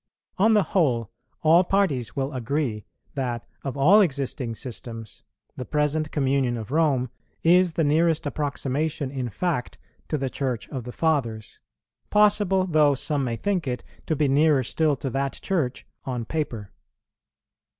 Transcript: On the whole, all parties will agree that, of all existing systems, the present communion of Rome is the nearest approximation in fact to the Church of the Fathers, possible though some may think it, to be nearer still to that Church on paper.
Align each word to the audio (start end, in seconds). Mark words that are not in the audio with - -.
On 0.39 0.55
the 0.55 0.63
whole, 0.63 1.11
all 1.43 1.63
parties 1.63 2.15
will 2.15 2.33
agree 2.33 2.85
that, 3.13 3.45
of 3.63 3.77
all 3.77 4.01
existing 4.01 4.55
systems, 4.55 5.21
the 5.55 5.63
present 5.63 6.09
communion 6.09 6.57
of 6.57 6.71
Rome 6.71 7.11
is 7.43 7.73
the 7.73 7.83
nearest 7.83 8.25
approximation 8.25 9.11
in 9.11 9.29
fact 9.29 9.77
to 10.07 10.17
the 10.17 10.27
Church 10.31 10.67
of 10.69 10.85
the 10.85 10.91
Fathers, 10.91 11.59
possible 12.09 12.65
though 12.65 12.95
some 12.95 13.23
may 13.23 13.35
think 13.35 13.67
it, 13.67 13.83
to 14.07 14.15
be 14.15 14.27
nearer 14.27 14.63
still 14.63 14.95
to 14.95 15.09
that 15.11 15.33
Church 15.39 15.85
on 16.03 16.25
paper. 16.25 16.71